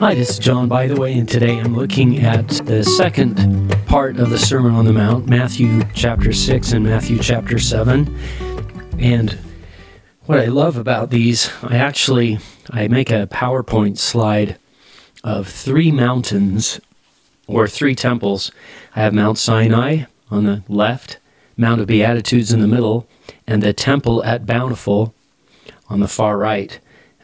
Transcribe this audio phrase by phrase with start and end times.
[0.00, 4.20] Hi, this is John, by the way, and today I'm looking at the second part
[4.20, 8.16] of the Sermon on the Mount, Matthew chapter 6 and Matthew chapter 7.
[9.00, 9.36] And
[10.26, 12.38] what I love about these, I actually
[12.70, 14.56] I make a PowerPoint slide
[15.24, 16.80] of three mountains
[17.48, 18.52] or three temples.
[18.94, 21.18] I have Mount Sinai on the left,
[21.56, 23.08] Mount of Beatitudes in the middle,
[23.48, 25.12] and the temple at Bountiful
[25.88, 26.78] on the far right.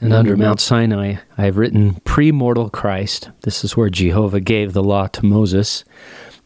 [0.04, 3.30] And under Mount Sinai, I have written premortal Christ.
[3.40, 5.82] This is where Jehovah gave the law to Moses.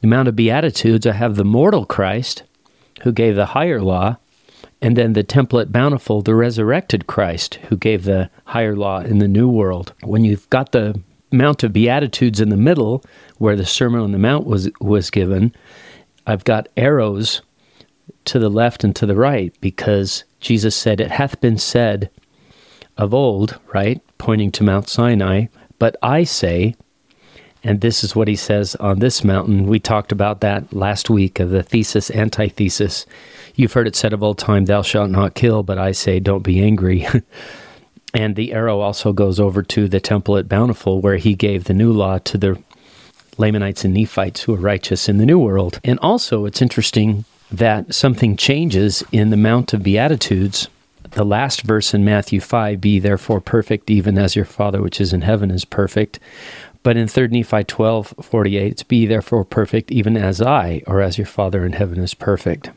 [0.00, 2.44] The Mount of Beatitudes, I have the mortal Christ,
[3.02, 4.16] who gave the higher law.
[4.80, 9.18] And then the temple at Bountiful, the resurrected Christ, who gave the higher law in
[9.18, 9.92] the New World.
[10.04, 11.00] When you've got the
[11.32, 13.04] Mount of Beatitudes in the middle,
[13.38, 15.52] where the Sermon on the Mount was, was given,
[16.28, 17.42] I've got arrows
[18.27, 22.08] to the left and to the right because Jesus said, It hath been said,
[22.98, 24.00] of old, right?
[24.18, 25.46] Pointing to Mount Sinai.
[25.78, 26.74] But I say,
[27.64, 29.66] and this is what he says on this mountain.
[29.66, 33.06] We talked about that last week of the thesis, antithesis.
[33.55, 36.42] You've heard it said of old time, Thou shalt not kill, but I say, Don't
[36.42, 37.06] be angry.
[38.14, 41.74] and the arrow also goes over to the temple at Bountiful, where he gave the
[41.74, 42.62] new law to the
[43.38, 45.80] Lamanites and Nephites who are righteous in the New World.
[45.84, 50.68] And also, it's interesting that something changes in the Mount of Beatitudes
[51.19, 55.12] the last verse in Matthew 5 be therefore perfect, even as your Father which is
[55.12, 56.20] in heaven is perfect.
[56.84, 61.19] But in 3 Nephi 12 48, it's be therefore perfect, even as I, or as
[61.19, 62.70] your Father in heaven is perfect.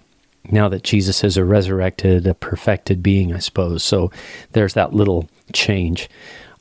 [0.50, 3.84] Now that Jesus is a resurrected, a perfected being, I suppose.
[3.84, 4.12] So
[4.54, 6.10] there's that little change.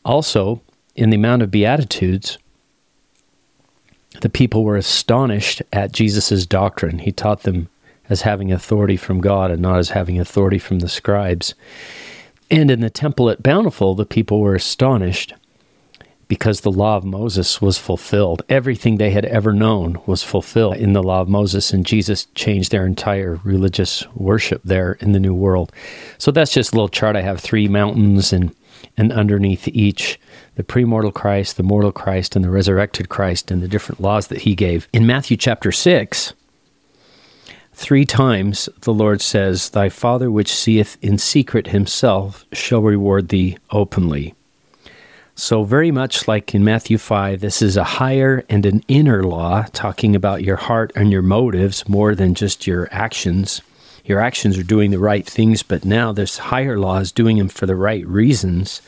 [0.05, 0.61] Also,
[0.97, 2.37] in the Mount of Beatitudes,
[4.21, 6.99] the people were astonished at Jesus' doctrine.
[6.99, 7.71] He taught them
[8.11, 11.55] as having authority from God and not as having authority from the scribes.
[12.51, 15.33] And in the temple at Bountiful, the people were astonished
[16.31, 18.43] because the law of Moses was fulfilled.
[18.49, 22.71] Everything they had ever known was fulfilled in the law of Moses, and Jesus changed
[22.71, 25.73] their entire religious worship there in the New World.
[26.19, 27.17] So that's just a little chart.
[27.17, 28.55] I have three mountains, and,
[28.97, 30.21] and underneath each,
[30.55, 34.43] the premortal Christ, the mortal Christ, and the resurrected Christ, and the different laws that
[34.43, 34.89] he gave.
[34.93, 36.33] In Matthew chapter 6,
[37.81, 43.57] Three times the Lord says, Thy Father which seeth in secret himself shall reward thee
[43.71, 44.35] openly.
[45.35, 49.65] So, very much like in Matthew 5, this is a higher and an inner law,
[49.73, 53.63] talking about your heart and your motives more than just your actions.
[54.05, 57.49] Your actions are doing the right things, but now this higher law is doing them
[57.49, 58.83] for the right reasons.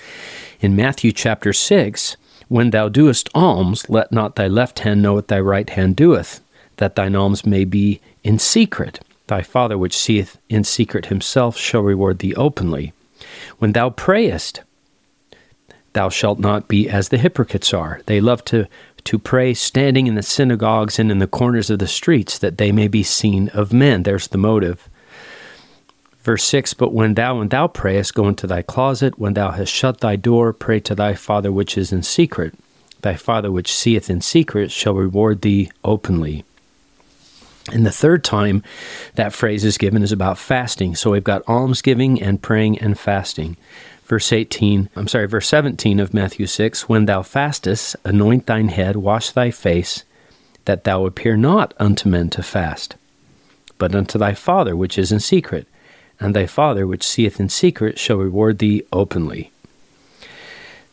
[0.60, 5.28] In Matthew chapter 6, when thou doest alms, let not thy left hand know what
[5.28, 6.42] thy right hand doeth,
[6.82, 8.98] that thine alms may be in secret.
[9.28, 12.92] Thy Father which seeth in secret himself shall reward thee openly.
[13.60, 14.62] When thou prayest,
[15.92, 18.00] thou shalt not be as the hypocrites are.
[18.06, 18.66] They love to,
[19.04, 22.72] to pray standing in the synagogues and in the corners of the streets, that they
[22.72, 24.02] may be seen of men.
[24.02, 24.88] There's the motive.
[26.24, 29.20] Verse 6 But when thou and thou prayest, go into thy closet.
[29.20, 32.54] When thou hast shut thy door, pray to thy Father which is in secret.
[33.02, 36.44] Thy Father which seeth in secret shall reward thee openly.
[37.70, 38.62] And the third time
[39.14, 40.96] that phrase is given is about fasting.
[40.96, 43.56] So we've got almsgiving and praying and fasting.
[44.04, 48.96] Verse 18, I'm sorry, verse 17 of Matthew 6 When thou fastest, anoint thine head,
[48.96, 50.04] wash thy face,
[50.64, 52.96] that thou appear not unto men to fast,
[53.78, 55.66] but unto thy Father which is in secret.
[56.20, 59.50] And thy Father which seeth in secret shall reward thee openly.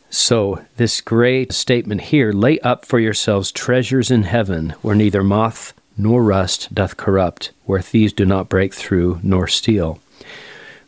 [0.10, 5.74] So, this great statement here lay up for yourselves treasures in heaven, where neither moth
[6.00, 10.00] nor rust doth corrupt, where thieves do not break through nor steal.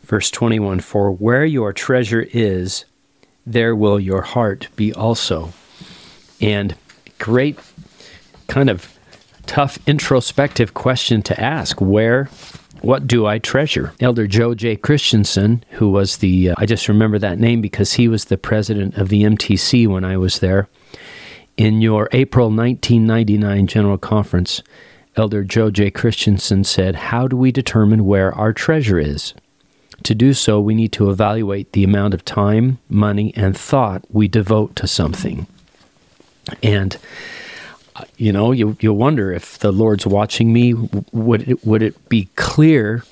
[0.02, 2.84] Verse 21 For where your treasure is,
[3.46, 5.52] there will your heart be also.
[6.40, 6.74] And
[7.18, 7.58] great
[8.48, 8.98] kind of
[9.46, 12.28] tough introspective question to ask where
[12.80, 13.92] what do I treasure?
[14.00, 14.74] Elder Joe J.
[14.74, 18.96] Christensen, who was the, uh, I just remember that name because he was the president
[18.96, 20.68] of the MTC when I was there.
[21.56, 24.62] In your April 1999 General Conference,
[25.16, 25.90] Elder Joe J.
[25.90, 29.34] Christensen said, How do we determine where our treasure is?
[30.04, 34.26] To do so, we need to evaluate the amount of time, money, and thought we
[34.26, 35.46] devote to something.
[36.62, 36.96] And
[38.16, 40.72] you know, you you wonder if the Lord's watching me.
[41.12, 43.04] Would it, would it be clear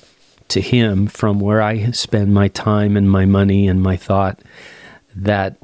[0.49, 4.39] to Him from where I spend my time and my money and my thought
[5.15, 5.57] that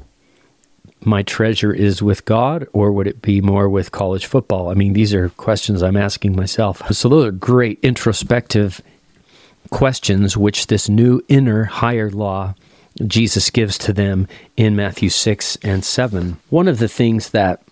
[1.00, 4.70] my treasure is with God, or would it be more with college football?
[4.70, 6.82] I mean, these are questions I'm asking myself.
[6.92, 8.80] So, those are great introspective
[9.70, 12.54] questions which this new inner higher law
[13.06, 16.36] Jesus gives to them in Matthew 6 and 7.
[16.50, 17.62] One of the things that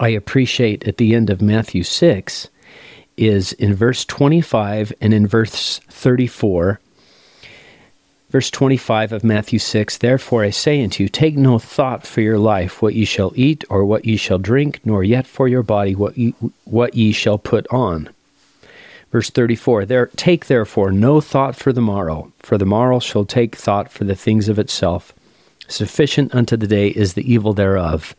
[0.00, 2.48] I appreciate at the end of Matthew 6
[3.16, 6.80] is in verse 25 and in verse 34.
[8.32, 12.38] Verse 25 of Matthew 6 Therefore I say unto you, take no thought for your
[12.38, 15.94] life, what ye shall eat, or what ye shall drink, nor yet for your body,
[15.94, 16.34] what ye,
[16.64, 18.08] what ye shall put on.
[19.10, 23.54] Verse 34 there, Take therefore no thought for the morrow, for the morrow shall take
[23.54, 25.12] thought for the things of itself.
[25.68, 28.16] Sufficient unto the day is the evil thereof.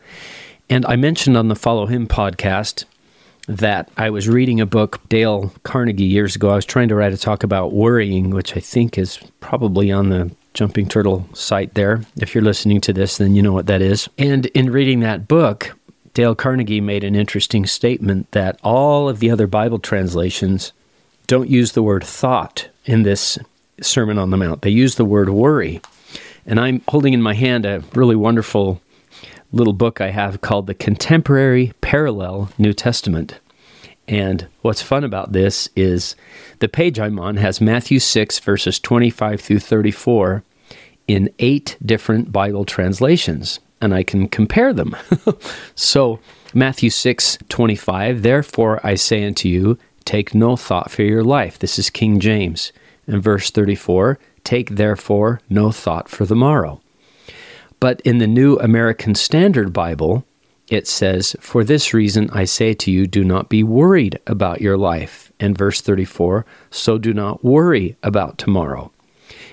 [0.70, 2.84] And I mentioned on the Follow Him podcast
[3.46, 6.50] that I was reading a book, Dale Carnegie, years ago.
[6.50, 10.08] I was trying to write a talk about worrying, which I think is probably on
[10.08, 12.02] the Jumping Turtle site there.
[12.16, 14.08] If you're listening to this, then you know what that is.
[14.18, 15.76] And in reading that book,
[16.14, 20.72] Dale Carnegie made an interesting statement that all of the other Bible translations
[21.26, 23.38] don't use the word thought in this
[23.80, 24.62] Sermon on the Mount.
[24.62, 25.80] They use the word worry.
[26.46, 28.80] And I'm holding in my hand a really wonderful
[29.52, 33.38] little book I have called The Contemporary Parallel New Testament.
[34.08, 36.16] And what's fun about this is
[36.58, 40.42] the page I'm on has Matthew 6, verses 25 through 34
[41.06, 44.96] in eight different Bible translations, and I can compare them.
[45.76, 46.18] so,
[46.52, 51.60] Matthew 6, 25, therefore I say unto you, Take no thought for your life.
[51.60, 52.72] This is King James.
[53.06, 56.80] And verse 34, take therefore no thought for the morrow.
[57.78, 60.24] But in the New American Standard Bible,
[60.68, 64.78] it says, For this reason I say to you, do not be worried about your
[64.78, 65.32] life.
[65.40, 68.90] And verse 34, so do not worry about tomorrow.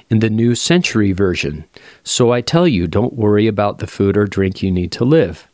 [0.09, 1.65] In the New Century Version,
[2.03, 5.47] so I tell you, don't worry about the food or drink you need to live.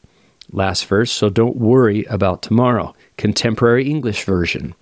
[0.52, 2.96] Last verse, so don't worry about tomorrow.
[3.18, 4.74] Contemporary English Version,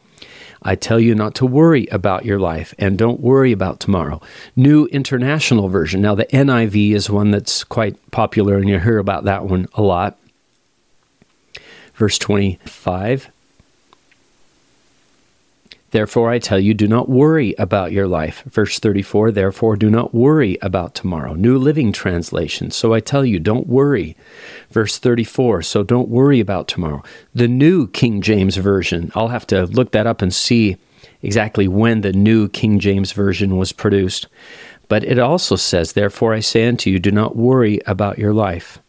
[0.62, 4.22] I tell you not to worry about your life and don't worry about tomorrow.
[4.56, 6.01] New International Version.
[6.01, 9.81] Now, the NIV is one that's quite popular, and you hear about that one a
[9.81, 10.18] lot.
[11.96, 13.30] Verse 25
[15.96, 18.44] Therefore, I tell you, do not worry about your life.
[18.48, 21.36] Verse 34, therefore, do not worry about tomorrow.
[21.36, 22.70] New Living Translation.
[22.70, 24.18] So I tell you, don't worry.
[24.72, 27.02] Verse 34, so don't worry about tomorrow.
[27.34, 30.76] The New King James Version, I'll have to look that up and see
[31.22, 34.28] exactly when the New King James Version was produced.
[34.90, 38.80] But it also says, therefore, I say unto you, do not worry about your life.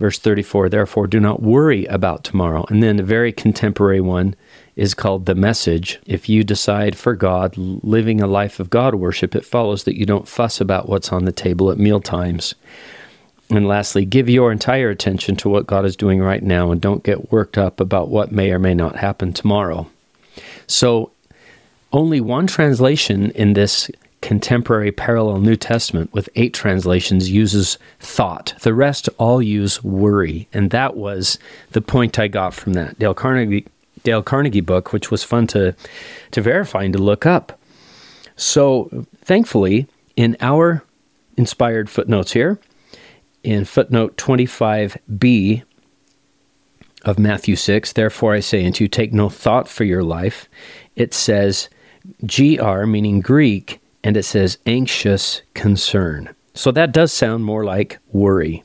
[0.00, 2.64] Verse 34, therefore, do not worry about tomorrow.
[2.68, 4.34] And then a very contemporary one,
[4.80, 6.00] is called the message.
[6.06, 10.06] If you decide for God, living a life of God worship, it follows that you
[10.06, 12.54] don't fuss about what's on the table at meal times.
[13.50, 17.04] And lastly, give your entire attention to what God is doing right now and don't
[17.04, 19.86] get worked up about what may or may not happen tomorrow.
[20.66, 21.10] So,
[21.92, 23.90] only one translation in this
[24.22, 28.54] contemporary parallel New Testament with eight translations uses thought.
[28.60, 30.48] The rest all use worry.
[30.52, 31.38] And that was
[31.70, 32.98] the point I got from that.
[32.98, 33.66] Dale Carnegie
[34.02, 35.74] Dale Carnegie book, which was fun to
[36.30, 37.58] to verify and to look up.
[38.36, 39.86] So thankfully,
[40.16, 40.82] in our
[41.36, 42.58] inspired footnotes here,
[43.42, 45.62] in footnote 25b
[47.02, 50.48] of Matthew 6, therefore I say unto you, take no thought for your life,
[50.96, 51.68] it says
[52.26, 56.34] GR, meaning Greek, and it says anxious concern.
[56.54, 58.64] So that does sound more like worry.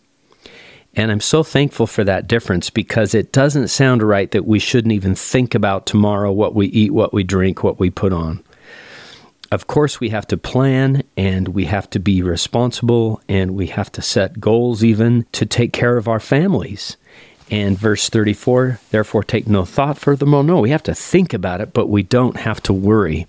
[0.95, 4.93] And I'm so thankful for that difference because it doesn't sound right that we shouldn't
[4.93, 8.41] even think about tomorrow what we eat, what we drink, what we put on.
[9.51, 13.91] Of course, we have to plan and we have to be responsible and we have
[13.93, 16.97] to set goals even to take care of our families.
[17.51, 20.47] And verse 34, therefore take no thought for the moment.
[20.47, 23.27] No, we have to think about it, but we don't have to worry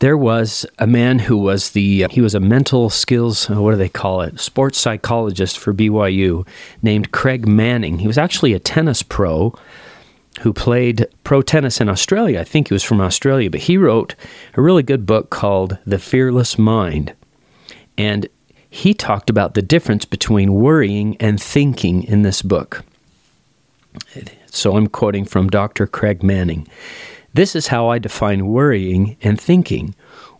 [0.00, 3.76] there was a man who was the he was a mental skills uh, what do
[3.76, 6.46] they call it sports psychologist for BYU
[6.82, 7.98] named Craig Manning.
[7.98, 9.54] He was actually a tennis pro
[10.40, 12.40] who played pro tennis in Australia.
[12.40, 14.14] I think he was from Australia, but he wrote
[14.54, 17.14] a really good book called The Fearless Mind.
[17.96, 18.28] And
[18.68, 22.84] he talked about the difference between worrying and thinking in this book.
[24.46, 25.86] So I'm quoting from Dr.
[25.86, 26.66] Craig Manning.
[27.34, 29.94] This is how I define worrying and thinking.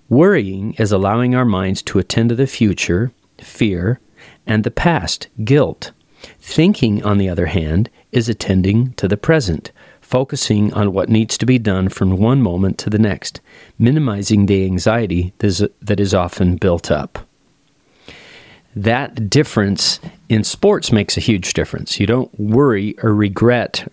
[0.09, 4.01] Worrying is allowing our minds to attend to the future, fear,
[4.47, 5.91] and the past, guilt.
[6.39, 11.47] Thinking, on the other hand, is attending to the present, focusing on what needs to
[11.47, 13.41] be done from one moment to the next,
[13.79, 17.27] minimizing the anxiety that is often built up.
[18.77, 21.99] That difference in sports makes a huge difference.
[21.99, 23.89] You don't worry or regret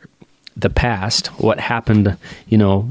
[0.57, 2.17] the past, what happened,
[2.47, 2.89] you know,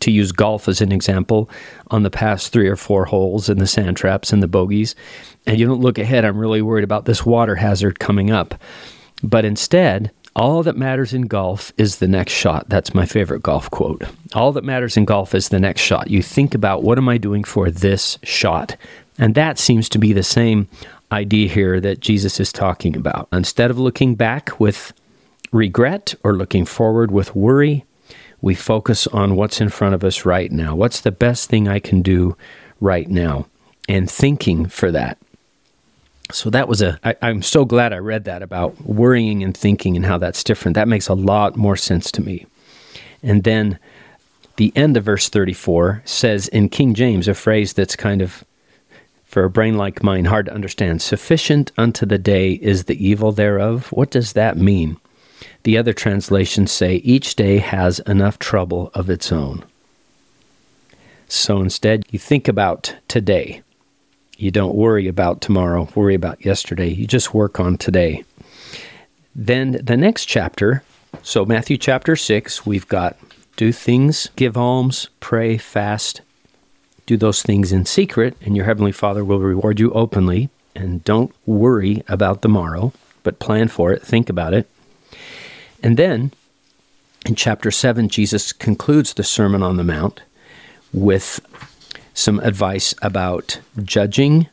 [0.00, 1.48] to use golf as an example,
[1.90, 4.94] on the past three or four holes in the sand traps and the bogeys,
[5.46, 8.54] and you don't look ahead, I'm really worried about this water hazard coming up.
[9.22, 12.68] But instead, all that matters in golf is the next shot.
[12.68, 14.04] That's my favorite golf quote.
[14.34, 16.10] All that matters in golf is the next shot.
[16.10, 18.76] You think about what am I doing for this shot?
[19.18, 20.68] And that seems to be the same
[21.10, 23.26] idea here that Jesus is talking about.
[23.32, 24.92] Instead of looking back with
[25.52, 27.84] regret or looking forward with worry,
[28.40, 30.74] we focus on what's in front of us right now.
[30.74, 32.36] What's the best thing I can do
[32.80, 33.46] right now?
[33.88, 35.18] And thinking for that.
[36.30, 36.98] So that was a.
[37.02, 40.74] I, I'm so glad I read that about worrying and thinking and how that's different.
[40.74, 42.46] That makes a lot more sense to me.
[43.22, 43.78] And then
[44.56, 48.44] the end of verse 34 says in King James a phrase that's kind of
[49.24, 51.00] for a brain like mine hard to understand.
[51.00, 53.88] Sufficient unto the day is the evil thereof.
[53.92, 54.98] What does that mean?
[55.62, 59.64] The other translations say each day has enough trouble of its own.
[61.28, 63.62] So instead, you think about today.
[64.36, 66.88] You don't worry about tomorrow, worry about yesterday.
[66.88, 68.24] You just work on today.
[69.34, 70.82] Then the next chapter,
[71.22, 73.16] so Matthew chapter 6, we've got
[73.56, 76.20] do things, give alms, pray, fast,
[77.06, 80.50] do those things in secret, and your Heavenly Father will reward you openly.
[80.74, 82.92] And don't worry about the morrow,
[83.24, 84.68] but plan for it, think about it.
[85.82, 86.32] And then
[87.26, 90.22] in chapter 7, Jesus concludes the Sermon on the Mount
[90.92, 91.40] with
[92.14, 94.48] some advice about judging.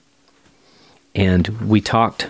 [1.14, 2.28] And we talked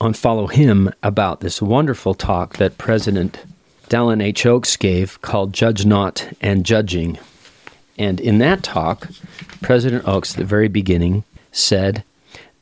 [0.00, 3.38] on Follow Him about this wonderful talk that President
[3.88, 4.46] Dallin H.
[4.46, 7.18] Oaks gave called Judge Not and Judging.
[7.98, 9.08] And in that talk,
[9.60, 12.02] President Oaks, at the very beginning, said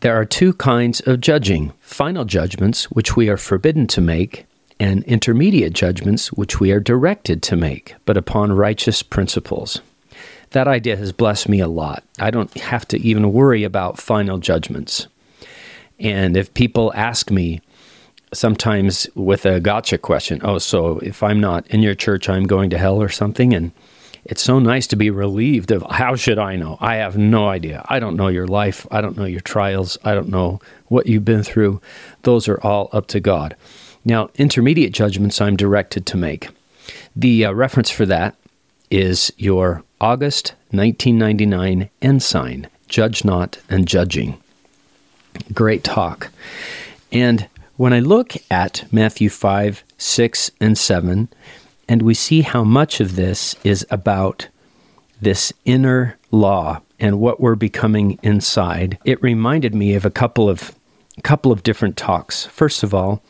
[0.01, 4.47] there are two kinds of judging final judgments, which we are forbidden to make,
[4.79, 9.81] and intermediate judgments, which we are directed to make, but upon righteous principles.
[10.51, 12.05] That idea has blessed me a lot.
[12.19, 15.09] I don't have to even worry about final judgments.
[15.99, 17.61] And if people ask me,
[18.33, 22.71] sometimes with a gotcha question, oh, so if I'm not in your church, I'm going
[22.71, 23.73] to hell or something, and
[24.29, 26.77] it's so nice to be relieved of how should I know?
[26.81, 27.85] I have no idea.
[27.89, 28.87] I don't know your life.
[28.91, 29.97] I don't know your trials.
[30.05, 31.81] I don't know what you've been through.
[32.23, 33.57] Those are all up to God.
[34.05, 36.49] Now, intermediate judgments I'm directed to make.
[37.17, 38.37] The uh, reference for that
[38.91, 44.39] is your August 1999 Ensign, Judge Not and Judging.
[45.55, 46.31] Great talk.
[47.11, 51.29] And when I look at Matthew 5, 6, and 7,
[51.89, 54.49] and we see how much of this is about
[55.21, 58.99] this inner law and what we're becoming inside.
[59.05, 60.75] It reminded me of a couple of
[61.25, 62.47] couple of different talks.
[62.47, 63.21] First of all,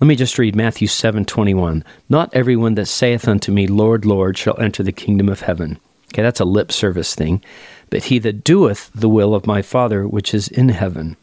[0.00, 1.84] let me just read Matthew 7:21.
[2.08, 5.78] Not everyone that saith unto me, Lord, Lord, shall enter the kingdom of heaven.
[6.12, 7.42] Okay, that's a lip service thing.
[7.90, 11.16] But he that doeth the will of my Father which is in heaven.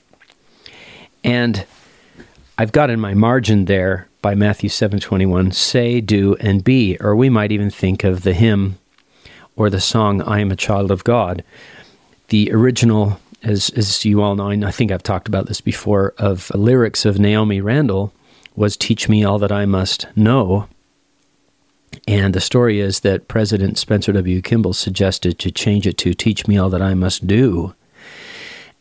[1.24, 1.66] And
[2.58, 7.30] I've got in my margin there by Matthew 7:21, say, do and be, or we
[7.30, 8.80] might even think of the hymn
[9.56, 11.44] or the song I am a child of God.
[12.30, 16.14] The original as as you all know, and I think I've talked about this before
[16.18, 18.12] of lyrics of Naomi Randall
[18.56, 20.68] was teach me all that I must know.
[22.08, 24.42] And the story is that President Spencer W.
[24.42, 27.76] Kimball suggested to change it to teach me all that I must do.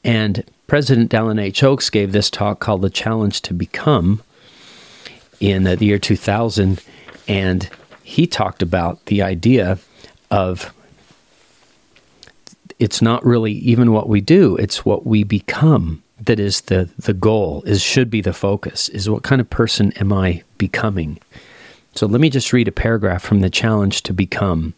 [0.05, 1.63] And President Dallin H.
[1.63, 4.23] Oaks gave this talk called The Challenge to Become
[5.43, 6.81] in uh, the year 2000.
[7.29, 7.69] And
[8.03, 9.79] he talked about the idea
[10.31, 10.73] of
[12.79, 17.13] it's not really even what we do, it's what we become that is the, the
[17.13, 21.19] goal, is should be the focus, is what kind of person am I becoming?
[21.95, 24.75] So let me just read a paragraph from the challenge to become.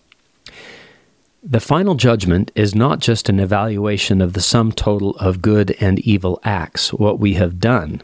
[1.42, 5.98] The final judgment is not just an evaluation of the sum total of good and
[6.00, 8.00] evil acts, what we have done.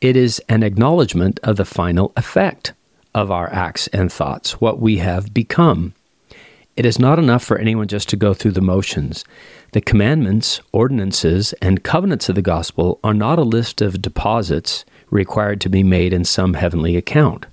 [0.00, 2.74] It is an acknowledgement of the final effect
[3.14, 5.94] of our acts and thoughts, what we have become.
[6.76, 9.24] It is not enough for anyone just to go through the motions.
[9.72, 15.62] The commandments, ordinances, and covenants of the gospel are not a list of deposits required
[15.62, 17.46] to be made in some heavenly account.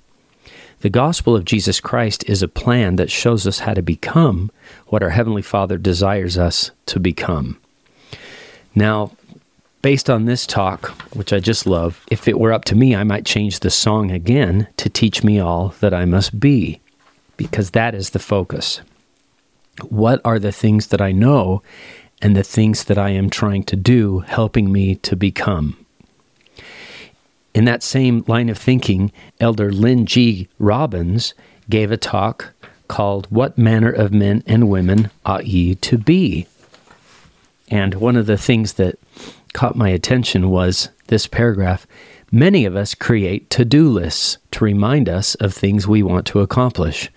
[0.80, 4.50] The gospel of Jesus Christ is a plan that shows us how to become
[4.88, 7.58] what our Heavenly Father desires us to become.
[8.74, 9.12] Now,
[9.84, 13.04] based on this talk, which I just love, if it were up to me, I
[13.04, 16.80] might change the song again to teach me all that I must be,
[17.36, 18.80] because that is the focus.
[19.90, 21.62] What are the things that I know
[22.22, 25.76] and the things that I am trying to do helping me to become?
[27.52, 30.48] In that same line of thinking, Elder Lynn G.
[30.58, 31.34] Robbins
[31.68, 32.54] gave a talk
[32.88, 36.46] called What Manner of Men and Women Ought Ye to Be?
[37.68, 38.98] And one of the things that
[39.54, 41.86] caught my attention was this paragraph.
[42.30, 46.40] Many of us create to do lists to remind us of things we want to
[46.40, 47.10] accomplish.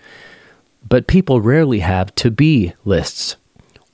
[0.88, 3.36] But people rarely have to be lists.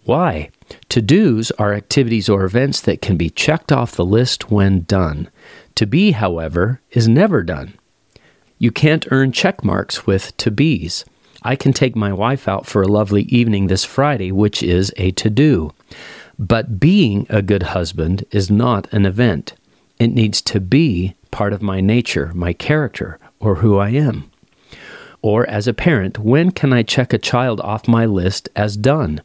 [0.04, 0.50] Why?
[0.90, 5.30] To dos are activities or events that can be checked off the list when done.
[5.76, 7.74] To be, however, is never done.
[8.58, 11.04] You can't earn check marks with to be's.
[11.42, 15.10] I can take my wife out for a lovely evening this Friday, which is a
[15.12, 15.72] to do.
[16.38, 19.54] But being a good husband is not an event.
[19.98, 24.30] It needs to be part of my nature, my character, or who I am.
[25.22, 29.22] Or as a parent, when can I check a child off my list as done?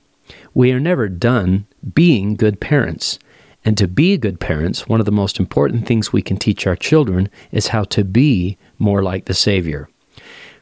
[0.53, 3.19] We are never done being good parents.
[3.65, 6.77] And to be good parents, one of the most important things we can teach our
[6.77, 9.89] children is how to be more like the Savior.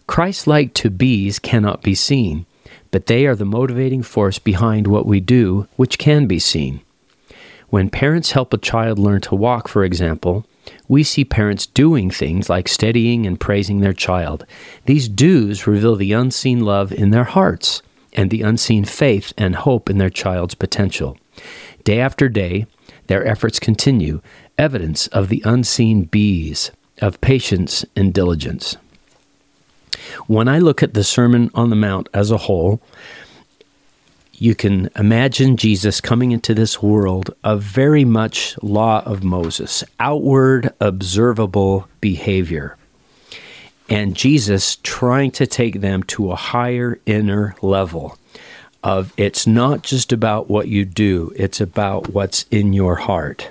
[0.07, 2.46] Christ like to be's cannot be seen,
[2.91, 6.81] but they are the motivating force behind what we do, which can be seen.
[7.69, 10.45] When parents help a child learn to walk, for example,
[10.87, 14.45] we see parents doing things like steadying and praising their child.
[14.85, 17.81] These do's reveal the unseen love in their hearts
[18.13, 21.17] and the unseen faith and hope in their child's potential.
[21.83, 22.67] Day after day,
[23.07, 24.21] their efforts continue,
[24.57, 28.77] evidence of the unseen bees, of patience and diligence.
[30.27, 32.81] When I look at the Sermon on the Mount as a whole,
[34.33, 40.71] you can imagine Jesus coming into this world of very much law of Moses, outward
[40.79, 42.77] observable behavior.
[43.89, 48.17] And Jesus trying to take them to a higher inner level
[48.83, 53.49] of it's not just about what you do, it's about what's in your heart.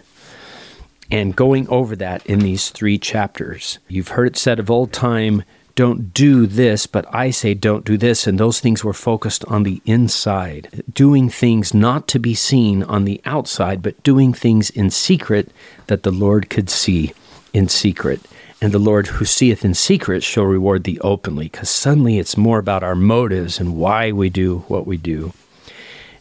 [1.10, 3.78] And going over that in these three chapters.
[3.88, 5.42] You've heard it said of old time,
[5.76, 8.26] don't do this, but I say don't do this.
[8.26, 13.04] And those things were focused on the inside, doing things not to be seen on
[13.04, 15.52] the outside, but doing things in secret
[15.86, 17.12] that the Lord could see
[17.52, 18.20] in secret.
[18.60, 22.58] And the Lord who seeth in secret shall reward thee openly, because suddenly it's more
[22.58, 25.34] about our motives and why we do what we do.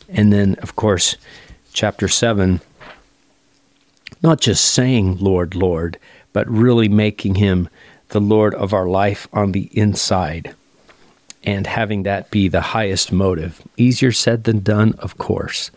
[0.09, 1.15] And then, of course,
[1.71, 2.59] chapter 7,
[4.21, 5.97] not just saying, Lord, Lord,
[6.33, 7.69] but really making him
[8.09, 10.55] the Lord of our life on the inside
[11.43, 13.61] and having that be the highest motive.
[13.77, 15.69] Easier said than done, of course,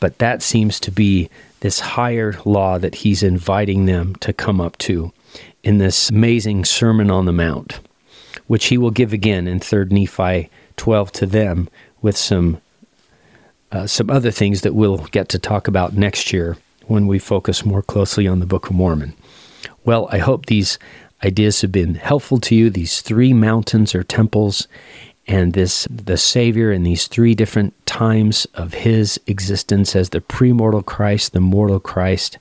[0.00, 1.28] but that seems to be
[1.60, 5.12] this higher law that he's inviting them to come up to
[5.62, 7.80] in this amazing Sermon on the Mount,
[8.46, 11.68] which he will give again in 3rd Nephi 12 to them
[12.00, 12.60] with some
[13.72, 17.64] uh, some other things that we'll get to talk about next year when we focus
[17.64, 19.14] more closely on the Book of Mormon.
[19.84, 20.76] Well, I hope these
[21.24, 22.70] ideas have been helpful to you.
[22.70, 24.68] These three mountains or temples,
[25.26, 30.84] and this the Savior in these three different times of his existence as the premortal
[30.84, 32.38] Christ, the mortal Christ,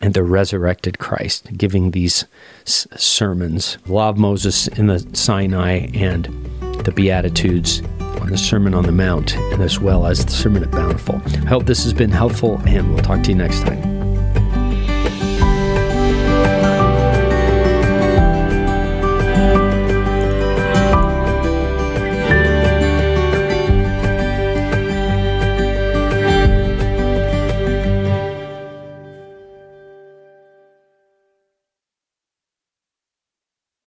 [0.00, 2.24] and the resurrected Christ, giving these
[2.66, 6.24] s- sermons, Law of Moses in the Sinai and
[6.84, 7.82] the Beatitudes
[8.20, 11.22] on the Sermon on the Mount, and as well as the Sermon at Bountiful.
[11.24, 13.91] I hope this has been helpful, and we'll talk to you next time.